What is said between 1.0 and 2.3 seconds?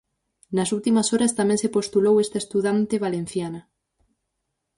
horas tamén se postulou